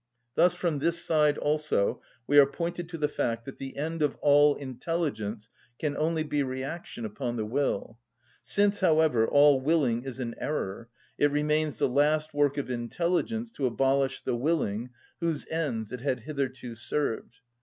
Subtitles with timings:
[0.33, 4.15] Thus from this side also we are pointed to the fact that the end of
[4.15, 7.99] all intelligence can only be reaction upon the will;
[8.41, 13.67] since, however, all willing is an error, it remains the last work of intelligence to
[13.67, 17.41] abolish the willing, whose ends it had hitherto served.